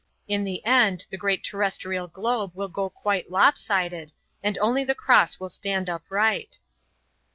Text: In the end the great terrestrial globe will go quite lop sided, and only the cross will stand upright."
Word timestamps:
In 0.27 0.45
the 0.45 0.65
end 0.65 1.05
the 1.11 1.15
great 1.15 1.43
terrestrial 1.43 2.07
globe 2.07 2.55
will 2.55 2.69
go 2.69 2.89
quite 2.89 3.29
lop 3.29 3.55
sided, 3.55 4.13
and 4.41 4.57
only 4.57 4.83
the 4.83 4.95
cross 4.95 5.39
will 5.39 5.47
stand 5.47 5.91
upright." 5.91 6.57